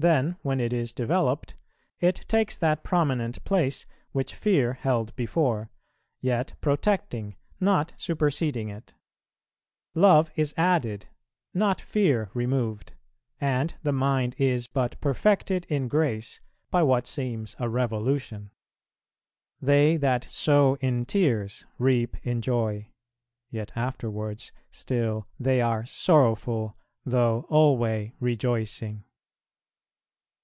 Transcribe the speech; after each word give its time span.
Then, 0.00 0.36
when 0.42 0.60
it 0.60 0.72
is 0.72 0.92
developed, 0.92 1.56
it 1.98 2.24
takes 2.28 2.56
that 2.56 2.84
prominent 2.84 3.42
place 3.44 3.84
which 4.12 4.32
fear 4.32 4.74
held 4.74 5.12
before, 5.16 5.70
yet 6.20 6.52
protecting 6.60 7.34
not 7.58 7.94
superseding 7.96 8.68
it. 8.68 8.94
Love 9.96 10.30
is 10.36 10.54
added, 10.56 11.06
not 11.52 11.80
fear 11.80 12.30
removed, 12.32 12.92
and 13.40 13.74
the 13.82 13.90
mind 13.90 14.36
is 14.38 14.68
but 14.68 15.00
perfected 15.00 15.66
in 15.68 15.88
grace 15.88 16.40
by 16.70 16.84
what 16.84 17.08
seems 17.08 17.56
a 17.58 17.68
revolution. 17.68 18.52
"They 19.60 19.96
that 19.96 20.30
sow 20.30 20.76
in 20.76 21.06
tears, 21.06 21.66
reap 21.76 22.16
in 22.24 22.40
joy;" 22.40 22.86
yet 23.50 23.72
afterwards 23.74 24.52
still 24.70 25.26
they 25.40 25.60
are 25.60 25.84
"sorrowful," 25.86 26.76
though 27.04 27.46
"alway 27.50 28.12
rejoicing." 28.20 29.02